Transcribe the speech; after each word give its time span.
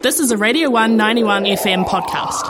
This 0.00 0.18
is 0.18 0.30
a 0.30 0.36
Radio 0.36 0.70
191 0.70 1.44
FM 1.44 1.84
podcast. 1.84 2.48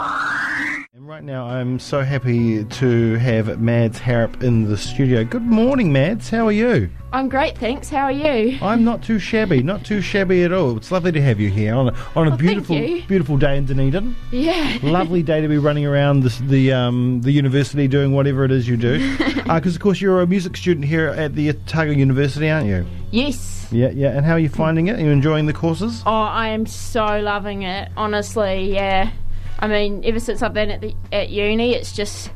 And 0.93 1.05
right 1.07 1.23
now, 1.23 1.45
I'm 1.47 1.79
so 1.79 2.01
happy 2.01 2.63
to 2.63 3.15
have 3.15 3.59
Mads 3.59 3.99
Harrop 3.99 4.41
in 4.41 4.69
the 4.69 4.77
studio. 4.77 5.25
Good 5.25 5.41
morning, 5.43 5.91
Mads. 5.91 6.29
How 6.29 6.47
are 6.47 6.51
you? 6.53 6.89
I'm 7.11 7.27
great, 7.27 7.57
thanks. 7.57 7.89
How 7.89 8.03
are 8.03 8.11
you? 8.11 8.57
I'm 8.61 8.85
not 8.85 9.03
too 9.03 9.19
shabby, 9.19 9.61
not 9.61 9.83
too 9.83 9.99
shabby 9.99 10.43
at 10.43 10.53
all. 10.53 10.77
It's 10.77 10.93
lovely 10.93 11.11
to 11.11 11.21
have 11.21 11.41
you 11.41 11.49
here 11.49 11.75
on 11.75 11.89
a, 11.89 11.93
on 12.15 12.27
a 12.27 12.29
Well, 12.29 12.37
beautiful, 12.37 12.75
beautiful 12.77 13.37
day 13.37 13.57
in 13.57 13.65
Dunedin. 13.65 14.15
Yeah. 14.31 14.77
Lovely 14.81 15.21
day 15.21 15.41
to 15.41 15.49
be 15.49 15.57
running 15.57 15.85
around 15.85 16.21
this, 16.21 16.37
the 16.39 16.71
um, 16.71 17.19
the 17.21 17.31
university 17.31 17.89
doing 17.89 18.13
whatever 18.13 18.45
it 18.45 18.51
is 18.51 18.67
you 18.67 18.77
do. 18.77 19.17
Because 19.51 19.75
of 19.75 19.81
course 19.81 19.99
you're 19.99 20.21
a 20.21 20.27
music 20.27 20.55
student 20.55 20.85
here 20.85 21.07
at 21.09 21.35
the 21.35 21.49
Otago 21.49 21.91
University, 21.91 22.49
aren't 22.49 22.67
you? 22.67 22.85
Yes. 23.11 23.60
Yeah, 23.71 23.89
yeah. 23.89 24.09
And 24.09 24.25
how 24.25 24.33
are 24.33 24.39
you 24.39 24.49
finding 24.49 24.87
it? 24.87 24.97
Are 24.99 25.01
you 25.01 25.09
enjoying 25.09 25.45
the 25.45 25.53
courses? 25.53 26.03
Oh, 26.05 26.11
I 26.11 26.49
am 26.49 26.65
so 26.65 27.19
loving 27.19 27.63
it. 27.63 27.89
Honestly, 27.97 28.73
yeah. 28.73 29.11
I 29.59 29.67
mean, 29.67 30.03
ever 30.05 30.19
since 30.19 30.41
I've 30.41 30.53
been 30.53 30.71
at 30.71 30.81
the 30.81 30.95
at 31.11 31.29
uni, 31.29 31.73
it's 31.73 31.91
just 31.93 32.31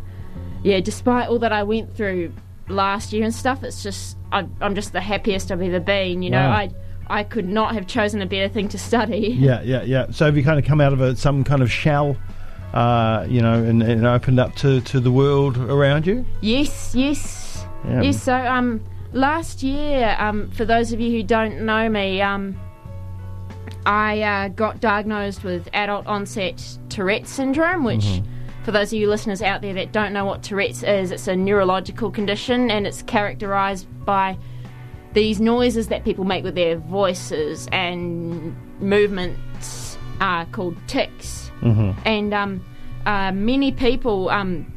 yeah. 0.64 0.80
Despite 0.80 1.28
all 1.30 1.40
that 1.40 1.52
I 1.52 1.64
went 1.64 1.96
through 1.96 2.32
last 2.70 3.14
year 3.14 3.24
and 3.24 3.34
stuff, 3.34 3.64
it's 3.64 3.84
just 3.84 4.18
I, 4.32 4.48
I'm 4.62 4.76
just 4.76 4.94
the 4.94 5.02
happiest 5.02 5.52
I've 5.52 5.62
ever 5.62 5.80
been. 5.80 6.22
You 6.22 6.30
know, 6.32 6.40
Wow. 6.50 6.52
I 6.56 6.70
I 7.08 7.24
could 7.24 7.48
not 7.48 7.74
have 7.76 7.86
chosen 7.88 8.22
a 8.22 8.26
better 8.26 8.52
thing 8.52 8.68
to 8.70 8.78
study. 8.78 9.28
Yeah, 9.40 9.62
yeah, 9.62 9.84
yeah. 9.84 10.08
So 10.12 10.26
have 10.26 10.38
you 10.38 10.44
kind 10.44 10.58
of 10.60 10.66
come 10.66 10.82
out 10.82 10.94
of 10.94 11.02
a, 11.02 11.16
some 11.16 11.44
kind 11.44 11.62
of 11.62 11.72
shell, 11.72 12.18
uh, 12.74 13.26
you 13.30 13.42
know, 13.42 13.54
and, 13.64 13.84
and 13.84 14.08
opened 14.08 14.40
up 14.40 14.56
to, 14.56 14.82
to 14.82 15.00
the 15.00 15.12
world 15.12 15.58
around 15.58 16.08
you? 16.08 16.26
Yes, 16.42 16.96
yes, 16.96 17.64
Yeah. 17.88 18.02
yes. 18.02 18.24
So 18.24 18.34
um, 18.36 18.82
last 19.14 19.64
year, 19.64 20.16
um, 20.20 20.50
for 20.52 20.66
those 20.66 20.92
of 20.92 21.00
you 21.00 21.12
who 21.12 21.24
don't 21.24 21.62
know 21.62 21.90
me, 21.90 22.22
um, 22.22 22.58
I 23.86 24.22
uh, 24.22 24.48
got 24.50 24.80
diagnosed 24.80 25.44
with 25.44 25.70
adult 25.74 26.08
onset 26.08 26.78
Tourette's 26.90 27.32
syndrome, 27.32 27.84
which. 27.84 28.22
For 28.64 28.72
those 28.72 28.92
of 28.92 28.98
you 28.98 29.08
listeners 29.08 29.44
out 29.44 29.62
there 29.62 29.76
that 29.76 29.92
don't 29.92 30.12
know 30.12 30.26
what 30.26 30.42
Tourette's 30.42 30.82
is, 30.82 31.12
it's 31.12 31.28
a 31.28 31.36
neurological 31.36 32.10
condition 32.10 32.72
and 32.72 32.88
it's 32.88 33.04
characterized 33.04 33.86
by 34.06 34.40
these 35.14 35.40
noises 35.40 35.88
that 35.90 36.04
people 36.04 36.26
make 36.26 36.44
with 36.44 36.56
their 36.56 36.76
voices 36.78 37.68
and 37.72 38.56
movements 38.82 40.00
are 40.20 40.46
called 40.48 40.76
tics. 40.88 41.52
Mm-hmm. 41.62 41.92
And 42.06 42.34
um, 42.34 42.66
uh, 43.06 43.32
many 43.32 43.72
people 43.72 44.30
um, 44.30 44.72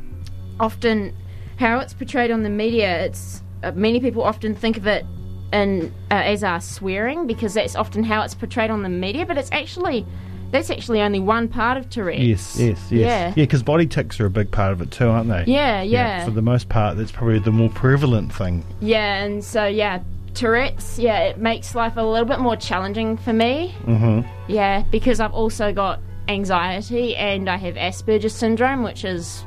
often, 0.60 1.16
how 1.56 1.78
it's 1.78 1.94
portrayed 1.94 2.30
on 2.30 2.42
the 2.42 2.50
media, 2.50 3.04
it's 3.06 3.42
uh, 3.62 3.72
many 3.72 4.00
people 4.00 4.22
often 4.22 4.54
think 4.54 4.76
of 4.76 4.86
it 4.86 5.04
in 5.52 5.92
uh, 6.10 6.14
as 6.14 6.44
our 6.44 6.60
swearing 6.60 7.26
because 7.26 7.54
that's 7.54 7.74
often 7.74 8.04
how 8.04 8.22
it's 8.22 8.34
portrayed 8.34 8.70
on 8.70 8.82
the 8.82 8.88
media, 8.88 9.24
but 9.26 9.38
it's 9.38 9.50
actually 9.52 10.04
that's 10.50 10.70
actually 10.70 11.02
only 11.02 11.20
one 11.20 11.48
part 11.48 11.76
of 11.76 11.90
Tourette's. 11.90 12.22
Yes, 12.22 12.58
yes, 12.58 12.78
yes. 12.90 12.90
Yeah. 12.90 13.28
Yeah, 13.28 13.34
because 13.34 13.62
body 13.62 13.86
tics 13.86 14.18
are 14.18 14.26
a 14.26 14.30
big 14.30 14.50
part 14.50 14.72
of 14.72 14.80
it 14.80 14.90
too, 14.90 15.08
aren't 15.08 15.28
they? 15.28 15.44
Yeah, 15.46 15.82
yeah. 15.82 16.24
For 16.24 16.30
the 16.30 16.42
most 16.42 16.68
part, 16.68 16.96
that's 16.96 17.12
probably 17.12 17.38
the 17.38 17.50
more 17.50 17.68
prevalent 17.68 18.32
thing. 18.32 18.64
Yeah, 18.80 19.22
and 19.24 19.44
so 19.44 19.66
yeah, 19.66 20.02
Tourette's, 20.34 20.98
yeah, 20.98 21.20
it 21.24 21.38
makes 21.38 21.74
life 21.74 21.96
a 21.96 22.02
little 22.02 22.26
bit 22.26 22.38
more 22.40 22.56
challenging 22.56 23.16
for 23.18 23.32
me. 23.32 23.74
Mm-hmm. 23.84 24.26
Yeah, 24.50 24.84
because 24.90 25.20
I've 25.20 25.32
also 25.34 25.72
got 25.72 26.00
anxiety 26.28 27.16
and 27.16 27.48
I 27.48 27.56
have 27.56 27.74
Asperger's 27.74 28.34
syndrome, 28.34 28.82
which 28.82 29.04
is 29.04 29.44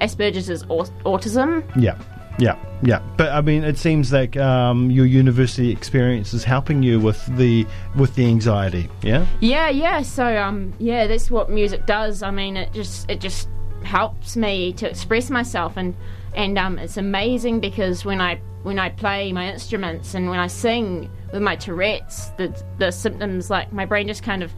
Asperger's 0.00 0.50
is 0.50 0.64
au- 0.64 0.84
autism. 1.04 1.64
Yeah, 1.80 1.96
yeah, 2.38 2.56
yeah. 2.82 3.00
But 3.16 3.32
I 3.32 3.40
mean, 3.40 3.64
it 3.64 3.78
seems 3.78 4.12
like 4.12 4.36
um, 4.36 4.90
your 4.90 5.06
university 5.06 5.70
experience 5.70 6.34
is 6.34 6.44
helping 6.44 6.82
you 6.82 7.00
with 7.00 7.24
the 7.36 7.66
with 7.96 8.14
the 8.14 8.26
anxiety. 8.26 8.88
Yeah. 9.02 9.26
Yeah, 9.40 9.68
yeah. 9.68 10.02
So 10.02 10.36
um, 10.36 10.72
yeah, 10.78 11.06
that's 11.06 11.30
what 11.30 11.50
music 11.50 11.86
does. 11.86 12.22
I 12.22 12.30
mean, 12.30 12.56
it 12.56 12.72
just 12.72 13.10
it 13.10 13.20
just 13.20 13.48
helps 13.84 14.36
me 14.36 14.72
to 14.74 14.88
express 14.88 15.30
myself, 15.30 15.76
and 15.76 15.94
and 16.34 16.58
um, 16.58 16.78
it's 16.78 16.96
amazing 16.96 17.60
because 17.60 18.04
when 18.04 18.20
I 18.20 18.40
when 18.62 18.78
I 18.78 18.90
play 18.90 19.32
my 19.32 19.48
instruments 19.52 20.14
and 20.14 20.28
when 20.28 20.38
I 20.38 20.46
sing 20.46 21.10
with 21.32 21.42
my 21.42 21.56
Tourette's, 21.56 22.30
the 22.38 22.54
the 22.78 22.90
symptoms 22.90 23.50
like 23.50 23.72
my 23.72 23.84
brain 23.84 24.06
just 24.06 24.22
kind 24.22 24.42
of, 24.42 24.52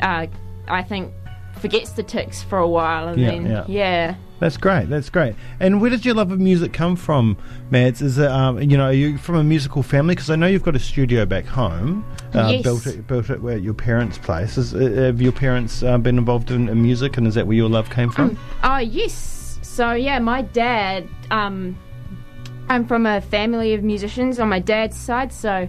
uh, 0.00 0.26
I 0.68 0.82
think, 0.82 1.12
forgets 1.58 1.92
the 1.92 2.02
tics 2.02 2.42
for 2.42 2.58
a 2.58 2.68
while, 2.68 3.08
and 3.08 3.20
Yeah, 3.20 3.30
then 3.30 3.46
yeah. 3.46 3.64
yeah. 3.68 4.14
That's 4.42 4.56
great. 4.56 4.88
That's 4.88 5.08
great. 5.08 5.36
And 5.60 5.80
where 5.80 5.88
does 5.88 6.04
your 6.04 6.16
love 6.16 6.32
of 6.32 6.40
music 6.40 6.72
come 6.72 6.96
from, 6.96 7.36
Mads? 7.70 8.02
Is 8.02 8.18
it 8.18 8.28
um, 8.28 8.60
you 8.60 8.76
know, 8.76 8.86
are 8.86 8.92
you 8.92 9.16
from 9.16 9.36
a 9.36 9.44
musical 9.44 9.84
family? 9.84 10.16
Because 10.16 10.30
I 10.30 10.34
know 10.34 10.48
you've 10.48 10.64
got 10.64 10.74
a 10.74 10.80
studio 10.80 11.24
back 11.24 11.44
home. 11.44 12.04
Uh, 12.34 12.48
Yes. 12.50 12.64
Built 12.64 12.86
it, 12.88 13.06
built 13.06 13.30
it 13.30 13.44
at 13.44 13.62
your 13.62 13.72
parents' 13.72 14.18
place. 14.18 14.58
Is, 14.58 14.74
uh, 14.74 14.78
have 14.78 15.22
your 15.22 15.30
parents 15.30 15.84
uh, 15.84 15.96
been 15.96 16.18
involved 16.18 16.50
in, 16.50 16.68
in 16.68 16.82
music, 16.82 17.16
and 17.18 17.28
is 17.28 17.36
that 17.36 17.46
where 17.46 17.56
your 17.56 17.68
love 17.68 17.88
came 17.90 18.10
from? 18.10 18.36
Oh 18.64 18.78
yes. 18.78 19.60
So 19.62 19.92
yeah, 19.92 20.18
my 20.18 20.42
dad. 20.42 21.08
Um, 21.30 21.78
I'm 22.68 22.84
from 22.84 23.06
a 23.06 23.20
family 23.20 23.74
of 23.74 23.84
musicians 23.84 24.40
on 24.40 24.48
my 24.48 24.58
dad's 24.58 24.96
side. 24.96 25.32
So 25.32 25.68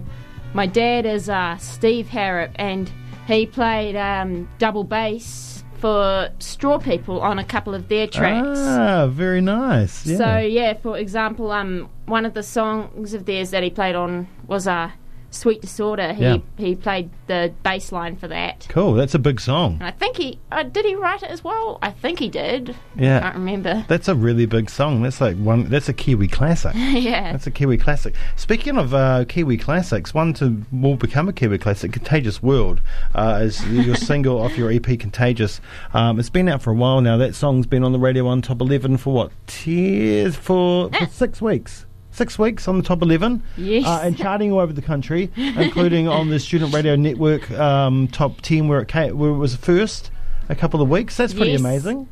my 0.52 0.66
dad 0.66 1.06
is 1.06 1.28
uh, 1.28 1.58
Steve 1.58 2.08
Harrop, 2.08 2.50
and 2.56 2.90
he 3.28 3.46
played 3.46 3.94
um, 3.94 4.48
double 4.58 4.82
bass 4.82 5.62
for 5.84 6.30
Straw 6.38 6.78
People 6.78 7.20
on 7.20 7.38
a 7.38 7.44
couple 7.44 7.74
of 7.74 7.88
their 7.88 8.06
tracks. 8.06 8.58
Ah, 8.58 9.06
very 9.06 9.42
nice. 9.42 10.06
Yeah. 10.06 10.16
So 10.16 10.38
yeah, 10.38 10.72
for 10.72 10.96
example, 10.96 11.50
um, 11.52 11.90
one 12.06 12.24
of 12.24 12.32
the 12.32 12.42
songs 12.42 13.12
of 13.12 13.26
theirs 13.26 13.50
that 13.50 13.62
he 13.62 13.68
played 13.68 13.94
on 13.94 14.26
was 14.46 14.66
uh, 14.66 14.92
"Sweet 15.34 15.60
Disorder." 15.60 16.12
He 16.12 16.22
Yeah. 16.22 16.38
he 16.56 16.74
played 16.74 17.10
the 17.26 17.52
bass 17.62 17.92
line 17.92 18.16
for 18.16 18.28
that. 18.28 18.66
cool. 18.68 18.94
That's 18.94 19.14
a 19.14 19.18
big 19.18 19.40
song. 19.40 19.74
And 19.80 19.84
I 19.84 19.90
think 19.90 20.16
he 20.16 20.38
uh, 20.52 20.62
did 20.62 20.84
he 20.84 20.94
write 20.94 21.22
it 21.22 21.30
as 21.30 21.42
well. 21.44 21.78
I 21.82 21.90
think 21.90 22.18
he 22.18 22.28
did. 22.28 22.74
Yeah. 22.96 23.20
can't 23.20 23.36
remember. 23.36 23.84
That's 23.88 24.08
a 24.08 24.14
really 24.14 24.46
big 24.46 24.70
song. 24.70 25.02
That's 25.02 25.20
like 25.20 25.36
one. 25.36 25.68
That's 25.68 25.88
a 25.88 25.92
Kiwi 25.92 26.28
classic. 26.28 26.72
yeah. 26.76 27.32
That's 27.32 27.46
a 27.46 27.50
Kiwi 27.50 27.78
classic. 27.78 28.14
Speaking 28.36 28.76
of 28.78 28.94
uh, 28.94 29.24
Kiwi 29.26 29.56
classics, 29.56 30.14
one 30.14 30.32
to 30.34 30.62
will 30.72 30.96
become 30.96 31.28
a 31.28 31.32
Kiwi 31.32 31.58
classic, 31.58 31.92
"Contagious 31.92 32.42
World," 32.42 32.80
uh, 33.14 33.40
is 33.42 33.66
your 33.68 33.94
single 34.10 34.40
off 34.40 34.56
your 34.56 34.70
EP, 34.70 34.98
"Contagious." 34.98 35.60
Um, 35.92 36.18
it's 36.20 36.30
been 36.30 36.48
out 36.48 36.62
for 36.62 36.70
a 36.70 36.74
while 36.74 37.00
now. 37.00 37.16
That 37.16 37.34
song's 37.34 37.66
been 37.66 37.82
on 37.84 37.92
the 37.92 37.98
radio 37.98 38.26
on 38.26 38.42
top 38.42 38.60
eleven 38.60 38.96
for 38.96 39.12
what? 39.14 39.32
Tears 39.46 40.36
for, 40.36 40.90
for 40.90 41.06
six 41.06 41.40
weeks. 41.40 41.86
Six 42.14 42.38
weeks 42.38 42.68
on 42.68 42.76
the 42.76 42.84
top 42.84 43.02
eleven, 43.02 43.42
Yes. 43.56 43.84
uh, 43.84 44.00
and 44.04 44.16
charting 44.16 44.52
all 44.52 44.60
over 44.60 44.72
the 44.72 44.80
country, 44.82 45.32
including 45.36 46.06
on 46.06 46.30
the 46.30 46.38
Student 46.38 46.72
Radio 46.72 46.94
Network 46.94 47.50
um, 47.50 48.06
top 48.06 48.40
ten, 48.40 48.68
where 48.68 48.78
it 48.80 48.86
came, 48.86 49.18
where 49.18 49.30
it 49.30 49.36
was 49.36 49.56
first 49.56 50.12
a 50.48 50.54
couple 50.54 50.80
of 50.80 50.88
weeks. 50.88 51.16
That's 51.16 51.34
pretty 51.34 51.50
Yes. 51.50 51.60
amazing. 51.60 52.06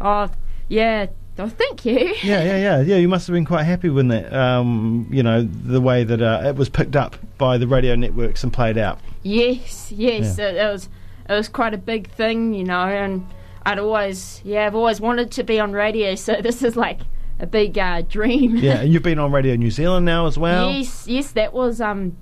Oh, 0.00 0.30
yeah. 0.68 1.06
Oh, 1.36 1.48
thank 1.48 1.84
you. 1.84 2.14
Yeah, 2.22 2.44
yeah, 2.44 2.56
yeah, 2.58 2.80
yeah. 2.82 2.96
You 2.96 3.08
must 3.08 3.26
have 3.26 3.34
been 3.34 3.44
quite 3.44 3.64
happy 3.64 3.88
when 3.88 4.06
that, 4.08 4.32
um, 4.32 5.08
you 5.10 5.22
know, 5.22 5.42
the 5.42 5.80
way 5.80 6.04
that 6.04 6.22
uh, 6.22 6.42
it 6.44 6.54
was 6.54 6.68
picked 6.68 6.94
up 6.94 7.16
by 7.38 7.58
the 7.58 7.66
radio 7.66 7.96
networks 7.96 8.44
and 8.44 8.52
played 8.52 8.78
out. 8.78 9.00
Yes, 9.24 9.90
yes. 9.90 10.38
It, 10.38 10.54
it 10.54 10.70
was 10.72 10.88
it 11.28 11.32
was 11.32 11.48
quite 11.48 11.74
a 11.74 11.78
big 11.78 12.08
thing, 12.10 12.54
you 12.54 12.62
know, 12.62 12.82
and 12.86 13.26
I'd 13.66 13.80
always 13.80 14.40
yeah, 14.44 14.66
I've 14.66 14.76
always 14.76 15.00
wanted 15.00 15.32
to 15.32 15.42
be 15.42 15.58
on 15.58 15.72
radio, 15.72 16.14
so 16.26 16.36
this 16.40 16.62
is 16.62 16.76
like 16.76 17.00
a 17.42 17.46
big 17.46 17.78
uh, 17.78 18.02
dream. 18.02 18.56
Yeah, 18.56 18.80
and 18.80 18.92
you've 18.92 19.02
been 19.02 19.18
on 19.18 19.32
Radio 19.32 19.56
New 19.56 19.70
Zealand 19.70 20.06
now 20.06 20.26
as 20.26 20.36
well. 20.38 20.70
yes, 20.72 21.06
yes, 21.08 21.32
that 21.32 21.52
was 21.52 21.80
um 21.80 22.16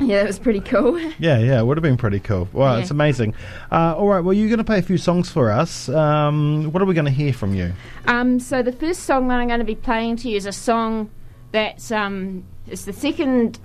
yeah, 0.00 0.18
that 0.18 0.26
was 0.28 0.38
pretty 0.38 0.60
cool. 0.60 0.96
Yeah, 1.18 1.38
yeah, 1.38 1.58
it 1.60 1.66
would 1.66 1.76
have 1.76 1.82
been 1.82 1.96
pretty 1.96 2.20
cool. 2.20 2.48
Wow, 2.52 2.74
Yeah. 2.76 2.82
it's 2.82 2.90
amazing. 2.92 3.34
Uh, 3.72 3.96
all 3.96 4.06
right, 4.06 4.20
well, 4.20 4.32
you're 4.32 4.46
going 4.48 4.58
to 4.58 4.64
play 4.64 4.78
a 4.78 4.82
few 4.82 4.96
songs 4.98 5.28
for 5.28 5.50
us. 5.50 5.88
Um, 5.88 6.70
what 6.72 6.80
are 6.80 6.86
we 6.86 6.94
going 6.94 7.06
to 7.06 7.10
hear 7.10 7.32
from 7.32 7.52
you? 7.54 7.72
Um, 8.06 8.38
so 8.38 8.62
the 8.62 8.70
first 8.70 9.02
song 9.02 9.26
that 9.28 9.40
I'm 9.40 9.48
going 9.48 9.58
to 9.58 9.64
be 9.66 9.74
playing 9.74 10.16
to 10.18 10.28
you 10.30 10.36
is 10.36 10.46
a 10.46 10.52
song 10.52 11.10
that's 11.50 11.90
um, 11.90 12.44
it's 12.68 12.84
the 12.84 12.92
second 12.92 13.58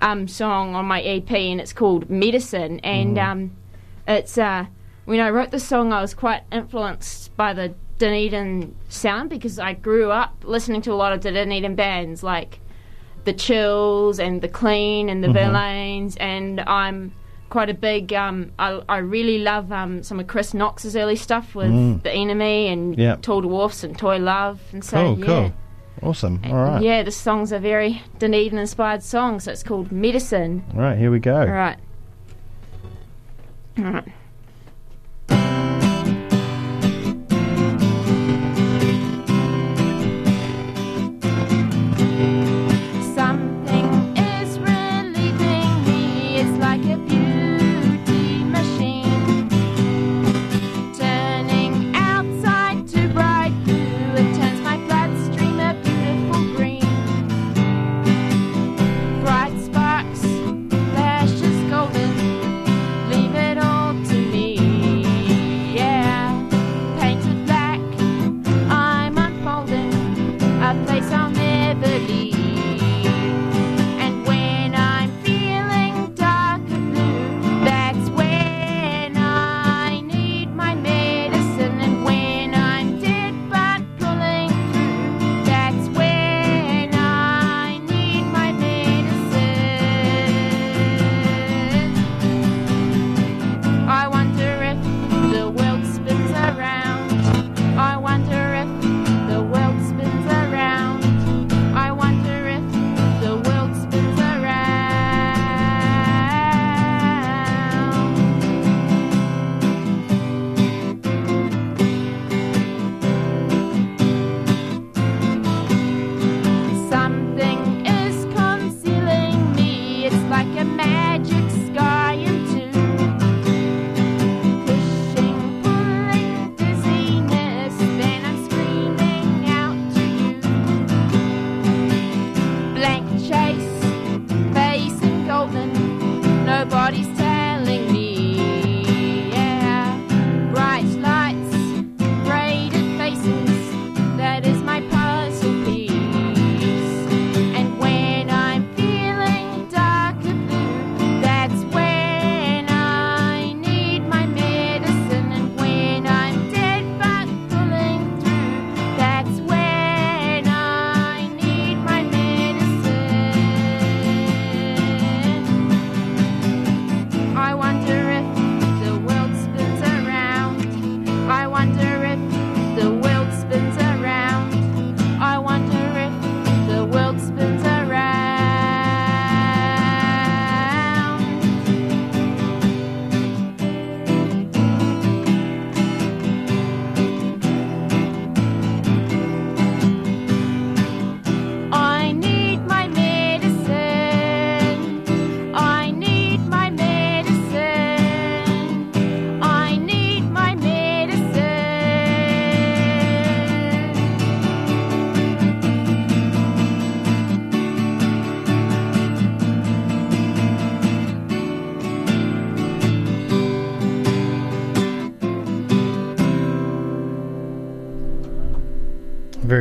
um, 0.00 0.26
song 0.26 0.74
on 0.74 0.86
my 0.86 1.02
EP, 1.02 1.30
and 1.30 1.60
it's 1.60 1.74
called 1.74 2.08
Medicine. 2.08 2.80
And 2.80 3.18
um, 3.18 3.56
it's 4.08 4.38
uh, 4.38 4.64
when 5.04 5.20
I 5.20 5.28
wrote 5.28 5.50
the 5.50 5.60
song, 5.60 5.92
I 5.92 6.00
was 6.00 6.14
quite 6.14 6.44
influenced 6.50 7.36
by 7.36 7.52
the 7.52 7.74
Dunedin 7.98 8.74
sound 8.88 9.30
because 9.30 9.58
I 9.58 9.74
grew 9.74 10.10
up 10.10 10.34
listening 10.44 10.82
to 10.82 10.92
a 10.92 10.94
lot 10.94 11.12
of 11.12 11.20
the 11.22 11.30
Dunedin 11.32 11.74
bands 11.76 12.22
like 12.22 12.60
the 13.24 13.32
Chills 13.32 14.18
and 14.18 14.42
the 14.42 14.48
Clean 14.48 15.08
and 15.08 15.22
the 15.24 15.28
Verlaines, 15.28 16.16
and 16.20 16.60
I'm 16.60 17.12
quite 17.50 17.70
a 17.70 17.74
big. 17.74 18.12
Um, 18.12 18.52
I, 18.58 18.82
I 18.88 18.98
really 18.98 19.38
love 19.38 19.70
um, 19.72 20.02
some 20.02 20.18
of 20.20 20.26
Chris 20.26 20.52
Knox's 20.54 20.96
early 20.96 21.16
stuff 21.16 21.54
with 21.54 22.02
the 22.02 22.10
Enemy 22.12 22.68
and 22.68 22.98
Yeah. 22.98 23.16
Tall 23.22 23.40
Dwarfs 23.40 23.84
and 23.84 23.96
Toy 23.96 24.18
Love, 24.18 24.60
and 24.72 24.84
so 24.84 24.96
Cool, 25.14 25.18
yeah. 25.20 25.26
cool. 25.26 25.52
Awesome. 26.02 26.40
All 26.44 26.54
right. 26.54 26.82
Yeah, 26.82 27.02
the 27.04 27.10
song's 27.12 27.52
a 27.52 27.58
very 27.58 28.02
Dunedin 28.18 28.58
inspired 28.58 29.02
song, 29.02 29.40
so 29.40 29.52
it's 29.52 29.62
called 29.62 29.90
Medicine. 29.92 30.64
All 30.74 30.80
right, 30.80 30.98
here 30.98 31.10
we 31.10 31.20
go. 31.20 31.36
All 31.40 31.46
right. 31.46 31.78
All 33.78 33.84
right. 33.84 34.04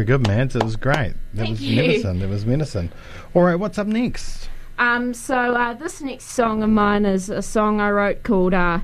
Very 0.03 0.17
good, 0.19 0.27
man. 0.27 0.47
It 0.53 0.61
was 0.61 0.75
great. 0.75 1.13
That 1.33 1.43
Thank 1.45 1.49
was 1.51 1.61
you. 1.61 1.77
medicine. 1.77 2.19
That 2.19 2.27
was 2.27 2.45
medicine. 2.45 2.91
All 3.33 3.41
right, 3.43 3.55
what's 3.55 3.77
up 3.77 3.87
next? 3.87 4.49
Um, 4.77 5.13
so 5.13 5.55
uh, 5.55 5.75
this 5.75 6.01
next 6.01 6.25
song 6.25 6.61
of 6.61 6.69
mine 6.69 7.05
is 7.05 7.29
a 7.29 7.41
song 7.41 7.79
I 7.79 7.89
wrote 7.89 8.23
called 8.23 8.53
uh, 8.53 8.79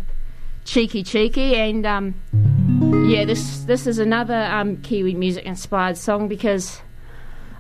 "Cheeky 0.64 1.04
Cheeky," 1.04 1.56
and 1.58 1.86
um, 1.86 2.16
yeah, 3.10 3.26
this 3.26 3.66
this 3.66 3.86
is 3.86 4.00
another 4.00 4.44
um, 4.46 4.78
Kiwi 4.78 5.14
music 5.14 5.44
inspired 5.44 5.98
song 5.98 6.30
because 6.30 6.80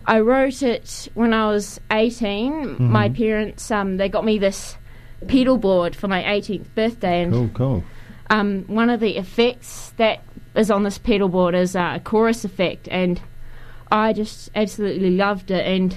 I 0.05 0.21
wrote 0.21 0.63
it 0.63 1.09
when 1.15 1.33
I 1.33 1.47
was 1.47 1.81
18. 1.91 2.77
My 2.79 3.09
parents 3.09 3.69
um, 3.71 3.97
they 3.97 4.07
got 4.07 4.23
me 4.23 4.37
this 4.37 4.77
pedal 5.27 5.57
board 5.57 5.97
for 5.97 6.07
my 6.07 6.23
18th 6.23 6.73
birthday, 6.75 7.23
and 7.23 7.33
Cool, 7.33 7.49
cool. 7.53 7.83
um, 8.29 8.63
one 8.67 8.89
of 8.89 9.01
the 9.01 9.17
effects 9.17 9.91
that 9.97 10.21
is 10.55 10.71
on 10.71 10.83
this 10.83 10.97
pedal 10.97 11.27
board 11.27 11.55
is 11.55 11.75
uh, 11.75 11.93
a 11.95 11.99
chorus 11.99 12.45
effect, 12.45 12.87
and 12.89 13.19
I 13.91 14.13
just 14.13 14.49
absolutely 14.55 15.11
loved 15.11 15.51
it. 15.51 15.65
And 15.65 15.95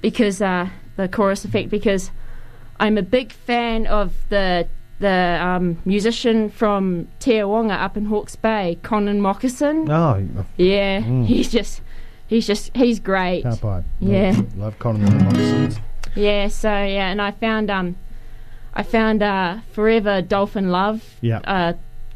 because 0.00 0.40
uh, 0.42 0.68
the 0.96 1.08
chorus 1.08 1.44
effect, 1.44 1.70
because 1.70 2.10
I'm 2.80 2.98
a 2.98 3.02
big 3.02 3.32
fan 3.32 3.86
of 3.86 4.12
the 4.28 4.68
the 5.00 5.38
um, 5.40 5.78
musician 5.84 6.50
from 6.50 7.06
Te 7.20 7.34
Awanga 7.34 7.80
up 7.80 7.96
in 7.96 8.06
Hawke's 8.06 8.34
Bay, 8.34 8.78
Conan 8.82 9.20
Mockasin. 9.20 9.88
Oh, 9.88 10.44
Yeah, 10.56 11.00
Mm. 11.02 11.24
he's 11.26 11.52
just 11.52 11.82
he's 12.26 12.46
just 12.46 12.74
he's 12.76 12.98
great. 12.98 13.44
car 13.44 13.56
pipe. 13.56 13.84
Yeah. 14.00 14.32
Love, 14.32 14.56
love 14.58 14.78
Conan 14.80 15.06
Mockasins. 15.20 15.78
Yeah, 16.16 16.48
so 16.48 16.68
yeah, 16.70 17.10
and 17.10 17.22
I 17.22 17.30
found 17.30 17.70
um, 17.70 17.94
I 18.74 18.82
found 18.82 19.22
uh, 19.22 19.58
Forever 19.72 20.20
Dolphin 20.20 20.70
Love, 20.72 21.04
Yeah. 21.20 21.38
uh, 21.44 21.72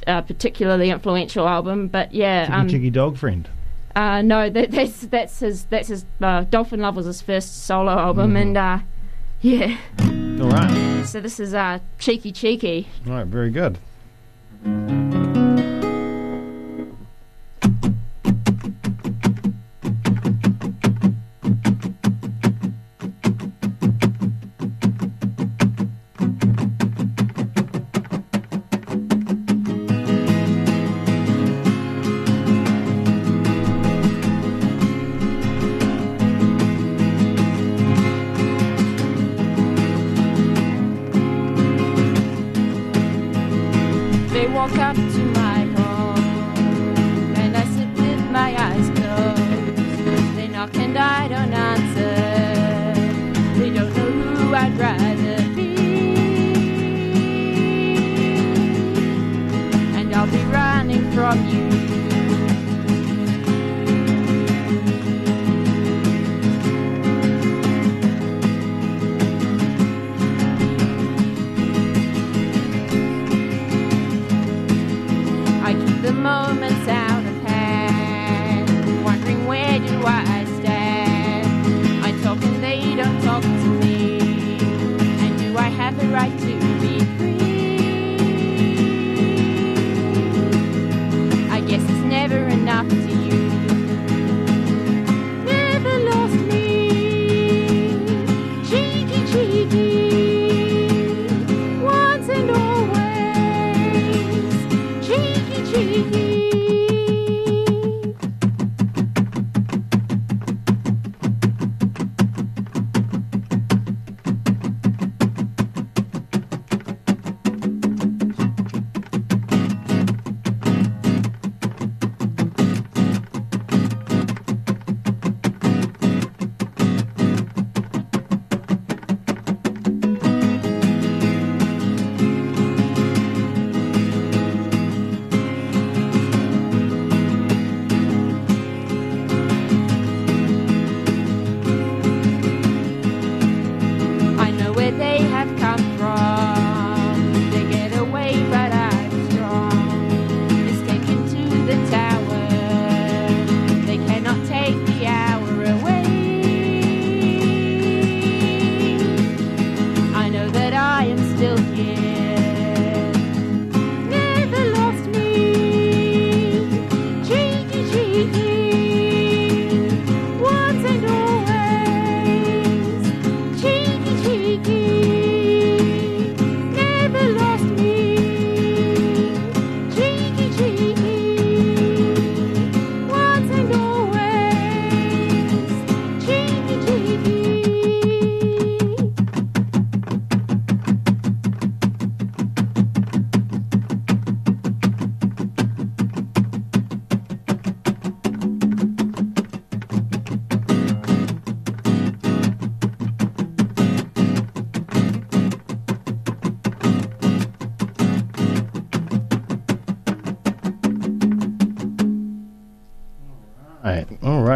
a 0.08 0.22
particularly 0.22 0.90
influential 0.90 1.46
album. 1.48 1.86
But 1.86 2.12
yeah, 2.12 2.46
Chicky 2.46 2.52
um, 2.56 2.68
Chicky 2.68 2.90
Dog 2.90 3.16
Friend. 3.16 3.48
Uh, 3.94 4.22
no, 4.22 4.48
that, 4.50 4.70
that's 4.70 5.00
that's 5.02 5.40
his 5.40 5.64
that's 5.64 5.88
his 5.88 6.04
uh, 6.20 6.44
Dolphin 6.44 6.80
Love 6.80 6.96
was 6.96 7.06
his 7.06 7.20
first 7.22 7.64
solo 7.64 7.92
album, 7.92 8.34
Mhm. 8.34 8.42
and 8.42 8.56
uh, 8.56 8.78
yeah, 9.40 9.76
All 10.40 10.50
right. 10.50 11.04
so 11.04 11.20
this 11.20 11.38
is 11.40 11.52
uh, 11.54 11.78
Cheeky 11.98 12.32
Cheeky. 12.32 12.88
All 13.06 13.12
right, 13.14 13.26
very 13.26 13.50
good. 13.50 13.78
I'll 60.22 60.30
be 60.30 60.44
running 60.44 61.10
from 61.10 61.48
you. 61.48 62.11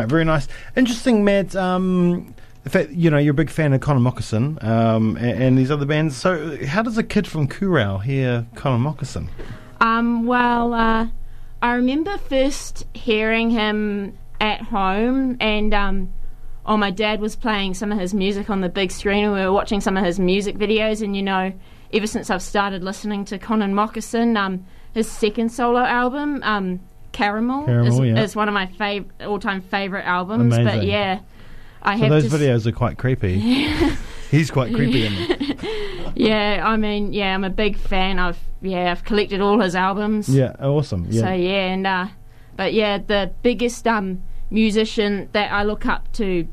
Right. 0.07 0.11
Very 0.11 0.25
nice. 0.25 0.47
Interesting, 0.77 1.25
Matt. 1.25 1.57
Um, 1.57 2.33
the 2.63 2.71
fact 2.71 2.91
you 2.91 3.11
know 3.11 3.19
you're 3.19 3.33
a 3.33 3.35
big 3.35 3.51
fan 3.51 3.73
of 3.73 3.81
Conan 3.81 4.03
Mockasin 4.03 4.63
um, 4.63 5.17
and, 5.17 5.43
and 5.43 5.59
these 5.59 5.71
other 5.71 5.85
bands. 5.85 6.17
So, 6.17 6.65
how 6.65 6.83
does 6.83 6.97
a 6.97 7.03
kid 7.03 7.27
from 7.27 7.49
Kurau 7.49 8.03
hear 8.03 8.47
Conan 8.55 8.83
Mockasin? 8.83 9.29
Um, 9.81 10.27
well, 10.27 10.75
uh, 10.75 11.09
I 11.61 11.75
remember 11.75 12.17
first 12.19 12.87
hearing 12.95 13.51
him 13.51 14.17
at 14.41 14.63
home, 14.63 15.37
and 15.41 15.75
um, 15.75 16.13
oh, 16.65 16.77
my 16.77 16.93
dad 16.93 17.21
was 17.21 17.35
playing 17.35 17.75
some 17.75 17.91
of 17.91 17.99
his 17.99 18.15
music 18.15 18.49
on 18.49 18.61
the 18.61 18.69
big 18.69 18.93
screen, 18.93 19.25
and 19.25 19.33
we 19.33 19.41
were 19.41 19.53
watching 19.53 19.81
some 19.81 19.97
of 19.97 20.05
his 20.05 20.21
music 20.21 20.57
videos. 20.57 21.03
And 21.03 21.17
you 21.17 21.23
know, 21.23 21.53
ever 21.93 22.07
since 22.07 22.31
I've 22.31 22.43
started 22.43 22.85
listening 22.85 23.25
to 23.27 23.39
Conan 23.39 23.75
Mockasin, 23.75 24.37
um, 24.37 24.65
his 24.95 25.11
second 25.11 25.51
solo 25.51 25.81
album, 25.81 26.43
um, 26.45 26.81
Caramel, 27.17 27.65
Caramel, 27.67 28.03
is, 28.03 28.09
yeah. 28.11 28.23
is 28.23 28.37
one 28.37 28.49
of 28.49 28.55
my 28.55 28.67
fav- 28.67 29.07
all-time 29.27 29.61
favorite 29.63 30.05
albums. 30.05 30.55
But 30.57 30.85
yeah, 30.85 31.21
I 31.83 31.97
So 31.97 32.01
have 32.03 32.11
those 32.11 32.33
s- 32.33 32.41
videos 32.41 32.67
are 32.67 32.73
quite 32.73 32.99
creepy. 32.99 33.39
He's 34.31 34.51
quite 34.51 34.75
creepy 34.75 35.07
in 35.07 35.15
them. 35.15 35.59
Yeah, 36.19 36.63
I 36.65 36.77
mean, 36.79 37.13
yeah, 37.13 37.35
I'm 37.35 37.45
a 37.45 37.51
big 37.51 37.77
fan. 37.77 38.19
I've 38.19 38.39
yeah, 38.63 38.91
I've 38.91 39.05
collected 39.05 39.41
all 39.43 39.61
his 39.61 39.75
albums. 39.77 40.29
Yeah, 40.31 40.57
awesome. 40.61 41.07
Yeah. 41.11 41.21
So 41.23 41.33
yeah, 41.33 41.67
and 41.75 41.87
uh, 41.87 42.07
but 42.57 42.73
yeah, 42.73 42.97
the 42.99 43.33
biggest 43.43 43.87
um 43.87 44.23
musician 44.51 45.29
that 45.33 45.53
I 45.53 45.63
look 45.65 45.85
up 45.87 46.11
to 46.15 46.49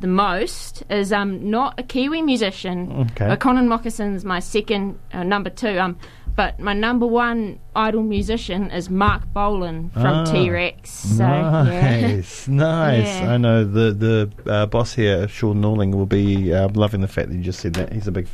the 0.00 0.06
most 0.06 0.84
is 0.88 1.12
um 1.12 1.50
not 1.50 1.78
a 1.80 1.82
Kiwi 1.82 2.22
musician. 2.22 2.92
Okay. 3.10 3.26
Uh, 3.26 3.36
Conan 3.36 3.66
Mockasin's 3.68 4.24
my 4.24 4.38
second 4.38 4.98
uh, 5.12 5.24
number 5.24 5.50
two. 5.50 5.78
Um, 5.80 5.98
but 6.38 6.60
my 6.60 6.72
number 6.72 7.04
one 7.04 7.58
idol 7.74 8.04
musician 8.04 8.70
is 8.70 8.88
Marc 8.88 9.26
Bolan 9.32 9.90
from 9.90 10.06
Ah, 10.06 10.24
T 10.24 10.48
Rex. 10.50 10.88
So 10.88 11.24
yeah. 11.24 11.62
nice, 11.64 12.46
nice. 12.48 13.06
Yeah. 13.06 13.32
I 13.32 13.36
know 13.38 13.64
the 13.64 13.90
the 13.90 14.52
uh, 14.52 14.66
boss 14.66 14.94
here, 14.94 15.26
Sean 15.26 15.60
Norling, 15.60 15.92
will 15.92 16.06
be 16.06 16.54
uh, 16.54 16.68
loving 16.68 17.00
the 17.00 17.08
fact 17.08 17.30
that 17.30 17.34
you 17.34 17.42
just 17.42 17.58
said 17.58 17.74
that. 17.74 17.92
He's 17.92 18.06
a 18.06 18.12
big 18.12 18.28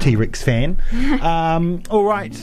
T 0.00 0.16
Rex 0.16 0.42
fan. 0.42 0.82
um, 1.22 1.80
all 1.90 2.02
right. 2.02 2.34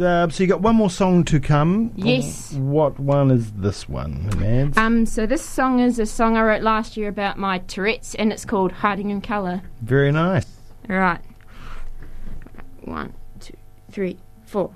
Uh, 0.00 0.26
so 0.30 0.42
you 0.42 0.48
got 0.48 0.62
one 0.62 0.74
more 0.74 0.88
song 0.88 1.22
to 1.24 1.38
come. 1.38 1.92
Yes. 1.94 2.54
What 2.54 2.98
one 2.98 3.30
is 3.30 3.52
this 3.52 3.86
one, 3.86 4.30
Mads? 4.38 4.78
Um, 4.78 5.04
so 5.04 5.26
this 5.26 5.44
song 5.44 5.80
is 5.80 5.98
a 5.98 6.06
song 6.06 6.38
I 6.38 6.42
wrote 6.42 6.62
last 6.62 6.96
year 6.96 7.10
about 7.10 7.36
my 7.36 7.58
Tourette's, 7.58 8.14
and 8.14 8.32
it's 8.32 8.46
called 8.46 8.72
Hiding 8.72 9.10
in 9.10 9.20
Colour. 9.20 9.60
Very 9.82 10.12
nice. 10.12 10.46
All 10.88 10.96
right. 10.96 11.20
One, 12.84 13.12
two, 13.38 13.54
three, 13.90 14.18
four. 14.46 14.70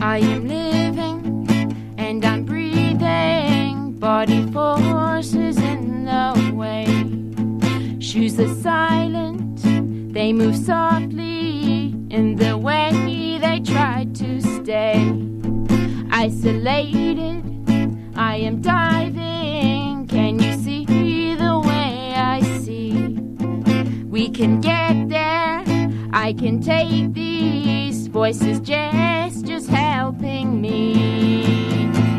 I 0.00 0.18
am 0.20 0.48
living 0.48 1.46
and 1.98 2.24
I'm 2.24 2.44
breathing. 2.44 3.98
Body 3.98 4.46
forces 4.52 5.58
in 5.58 6.04
the 6.04 6.52
way. 6.54 6.86
Shoes 8.00 8.38
are 8.38 8.54
silent, 8.62 9.60
they 10.14 10.32
move 10.32 10.56
softly 10.56 11.94
in 12.10 12.36
the 12.36 12.56
way 12.56 13.07
stay. 14.78 15.12
Isolated, 16.10 17.42
I 18.16 18.36
am 18.36 18.60
diving. 18.60 20.06
Can 20.06 20.38
you 20.38 20.52
see 20.64 21.34
the 21.34 21.58
way 21.58 22.14
I 22.14 22.40
see? 22.62 22.92
We 24.04 24.28
can 24.30 24.60
get 24.60 25.08
there. 25.08 25.64
I 26.12 26.32
can 26.32 26.60
take 26.60 27.12
these 27.12 28.06
voices 28.06 28.60
just 28.60 29.44
just 29.44 29.68
helping 29.68 30.60
me. 30.60 30.80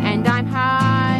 And 0.09 0.27
I'm 0.27 0.47
hiding 0.47 1.18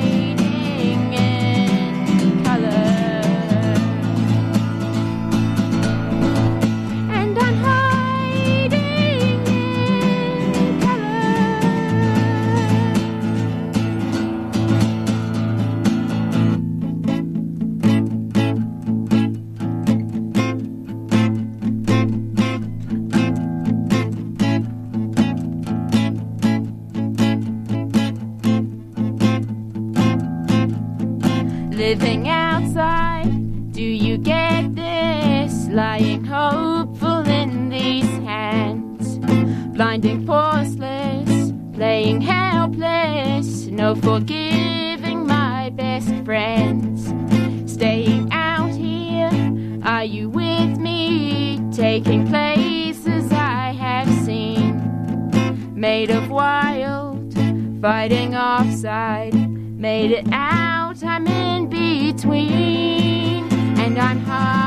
no 43.79 43.95
forgiving 43.95 45.25
my 45.25 45.69
best 45.69 46.09
friends. 46.25 47.13
Staying 47.71 48.27
out 48.29 48.71
here, 48.71 49.31
are 49.83 50.03
you 50.03 50.29
with 50.29 50.77
me? 50.77 51.61
Taking 51.71 52.27
places 52.27 53.31
I 53.31 53.71
have 53.71 54.09
seen, 54.25 54.73
made 55.73 56.11
of 56.11 56.29
wild, 56.29 57.33
fighting 57.81 58.35
offside. 58.35 59.33
Made 59.79 60.11
it 60.11 60.27
out, 60.33 61.01
I'm 61.01 61.25
in 61.25 61.69
between, 61.69 63.47
and 63.79 63.97
I'm 63.97 64.19
hiding 64.19 64.58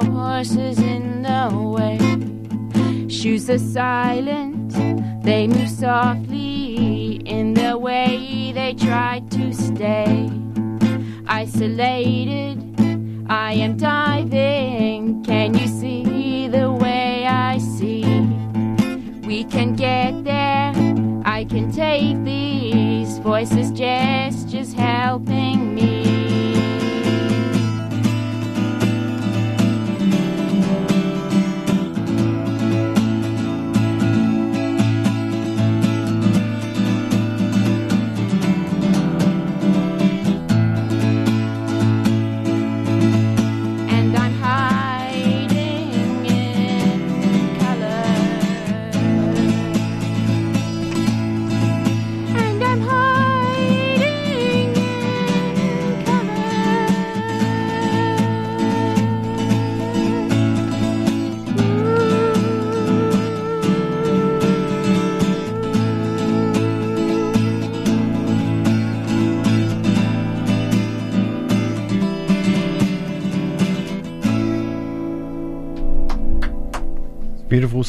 Forces 0.00 0.78
in 0.80 1.22
the 1.22 1.48
way. 1.52 1.98
Shoes 3.08 3.48
are 3.48 3.58
silent, 3.58 4.72
they 5.22 5.46
move 5.46 5.70
softly 5.70 7.22
in 7.24 7.54
the 7.54 7.78
way 7.78 8.52
they 8.52 8.74
try 8.74 9.22
to 9.30 9.52
stay. 9.52 10.30
Isolated, 11.26 12.58
I 13.28 13.52
am 13.52 13.76
diving. 13.76 15.22
Can 15.24 15.54
you 15.54 15.68
see 15.68 16.48
the 16.48 16.70
way 16.72 17.26
I 17.26 17.58
see? 17.58 18.02
We 19.26 19.44
can 19.44 19.74
get 19.74 20.24
there. 20.24 20.72
I 21.24 21.44
can 21.44 21.72
take 21.72 22.22
these 22.24 23.18
voices, 23.18 23.70
gestures 23.70 24.72
helping 24.74 25.74
me. 25.74 26.23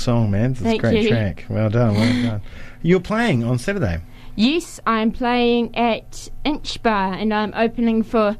Song, 0.05 0.29
man. 0.29 0.51
It's 0.51 0.61
a 0.61 0.77
great 0.77 1.03
you. 1.03 1.09
track. 1.09 1.45
Well 1.49 1.69
done, 1.69 1.95
well 1.95 2.23
done. 2.29 2.41
You're 2.83 2.99
playing 2.99 3.43
on 3.43 3.57
Saturday. 3.57 4.01
Yes, 4.35 4.79
I'm 4.85 5.11
playing 5.11 5.75
at 5.75 6.29
Inch 6.43 6.81
Bar 6.83 7.13
and 7.13 7.33
I'm 7.33 7.53
opening 7.55 8.03
for 8.03 8.37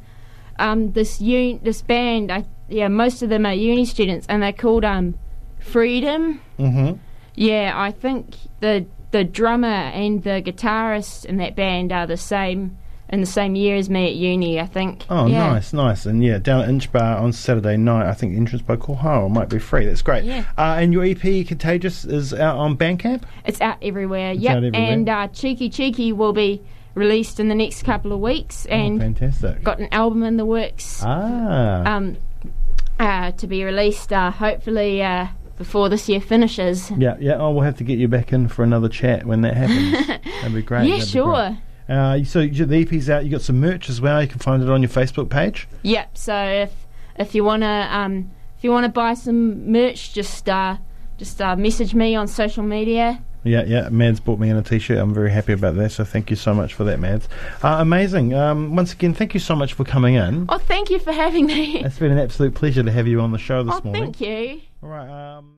um, 0.60 0.92
this 0.92 1.20
un- 1.20 1.60
this 1.64 1.82
band. 1.82 2.32
I, 2.32 2.46
yeah, 2.70 2.88
most 2.88 3.24
of 3.24 3.30
them 3.30 3.46
are 3.46 3.54
uni 3.54 3.86
students 3.86 4.28
and 4.30 4.44
they're 4.44 4.54
called 4.54 4.86
um, 4.86 5.16
Freedom. 5.60 6.40
Mm-hmm. 6.60 7.00
Yeah, 7.34 7.74
I 7.76 7.92
think 7.92 8.36
the 8.60 8.86
the 9.10 9.24
drummer 9.24 9.68
and 9.68 10.24
the 10.24 10.44
guitarist 10.46 11.26
in 11.26 11.38
that 11.38 11.56
band 11.56 11.92
are 11.92 12.06
the 12.06 12.18
same 12.18 12.78
in 13.10 13.22
the 13.22 13.28
same 13.28 13.56
year 13.56 13.76
as 13.76 13.90
me 13.90 14.08
at 14.08 14.16
uni. 14.16 14.60
I 14.60 14.66
think. 14.66 15.06
Oh, 15.10 15.28
yeah. 15.28 15.54
nice, 15.54 15.74
nice. 15.74 16.06
And 16.06 16.24
yeah, 16.24 16.38
down 16.38 16.62
at 16.62 16.70
Inchbar 16.70 17.20
on 17.22 17.34
Saturday 17.34 17.78
night. 17.78 18.10
I 18.10 18.14
think 18.14 18.34
the 18.34 18.38
entrance 18.38 18.62
by 18.62 18.76
Kohara 18.76 19.30
might 19.30 19.50
be 19.50 19.60
free. 19.60 19.86
That's 19.86 20.02
great. 20.02 20.24
Yeah. 20.24 20.46
Uh, 20.58 20.78
and 20.80 20.94
your 20.94 21.04
EP, 21.04 21.48
Contagious, 21.48 22.06
is 22.06 22.34
out 22.34 22.58
on 22.58 22.78
Bandcamp? 22.78 23.24
It's 23.46 23.62
out 23.62 23.78
everywhere. 23.82 24.34
yeah. 24.34 24.56
and 24.56 25.08
uh, 25.08 25.28
Cheeky 25.30 25.70
Cheeky 25.70 26.12
will 26.12 26.34
be 26.34 26.62
released 26.96 27.40
in 27.40 27.50
the 27.50 27.56
next 27.56 27.84
couple 27.84 28.14
of 28.14 28.20
weeks, 28.20 28.66
oh, 28.70 28.74
and 28.74 29.00
fantastic. 29.00 29.62
got 29.64 29.80
an 29.80 29.90
album 29.92 30.24
in 30.24 30.38
the 30.38 30.46
works. 30.46 31.02
ah. 31.04 31.96
um, 31.96 32.18
uh, 32.98 33.32
to 33.34 33.46
be 33.46 33.64
released 33.64 34.14
uh, 34.14 34.32
hopefully 34.32 35.04
uh, 35.04 35.28
before 35.58 35.90
this 35.90 36.08
year 36.08 36.22
finishes. 36.22 36.90
yeah, 36.92 37.18
yeah. 37.20 37.36
Oh, 37.36 37.52
we'll 37.52 37.64
have 37.64 37.78
to 37.78 37.84
get 37.84 38.00
you 38.00 38.08
back 38.08 38.32
in 38.32 38.48
for 38.48 38.64
another 38.64 38.90
chat 38.90 39.26
when 39.26 39.42
that 39.42 39.56
happens. 39.56 40.08
That'd 40.42 40.54
be 40.54 40.62
great. 40.62 40.88
yeah, 40.88 40.98
that'd 40.98 41.10
sure. 41.10 41.58
Uh, 41.88 42.24
so 42.24 42.46
the 42.46 42.82
EP's 42.82 43.10
out. 43.10 43.26
You 43.26 43.32
got 43.32 43.42
some 43.42 43.60
merch 43.60 43.90
as 43.90 44.02
well. 44.02 44.22
You 44.22 44.28
can 44.28 44.40
find 44.40 44.64
it 44.64 44.70
on 44.70 44.82
your 44.82 44.90
Facebook 44.90 45.30
page. 45.30 45.68
Yep. 45.84 46.18
So 46.18 46.36
if 46.36 46.74
if 47.18 47.36
you 47.36 47.44
wanna 47.44 47.88
um, 47.92 48.32
if 48.58 48.64
you 48.64 48.72
wanna 48.72 48.90
buy 48.90 49.14
some 49.14 49.72
merch, 49.72 50.14
just 50.14 50.50
uh, 50.50 50.78
just 51.18 51.42
uh, 51.42 51.56
message 51.56 51.94
me 51.94 52.16
on 52.16 52.28
social 52.28 52.64
media. 52.64 53.24
Yeah, 53.44 53.64
yeah. 53.64 53.90
Mads 53.90 54.20
bought 54.20 54.40
me 54.40 54.50
in 54.50 54.58
a 54.58 54.64
T-shirt. 54.64 54.98
I'm 54.98 55.14
very 55.14 55.32
happy 55.32 55.54
about 55.54 55.76
that. 55.76 55.92
So 55.92 56.04
thank 56.04 56.32
you 56.32 56.36
so 56.36 56.56
much 56.56 56.74
for 56.74 56.84
that, 56.86 57.00
Mads. 57.00 57.30
Uh, 57.62 57.78
amazing. 57.80 58.34
Um, 58.34 58.76
once 58.76 58.92
again, 58.92 59.14
thank 59.14 59.36
you 59.36 59.40
so 59.40 59.56
much 59.56 59.74
for 59.74 59.84
coming 59.84 60.16
in. 60.16 60.48
Oh, 60.50 60.58
thank 60.58 60.90
you 60.90 60.98
for 60.98 61.12
having 61.12 61.46
me. 61.46 61.84
It's 61.84 62.00
been 62.00 62.12
an 62.12 62.18
absolute 62.18 62.56
pleasure 62.56 62.82
to 62.82 62.92
have 62.92 63.06
you 63.08 63.22
on 63.22 63.32
the 63.32 63.38
show 63.38 63.62
this 63.62 63.76
oh, 63.76 63.82
morning. 63.84 64.14
thank 64.14 64.22
you. 64.22 64.62
All 64.82 64.90
right. 64.90 65.36
Um, 65.38 65.58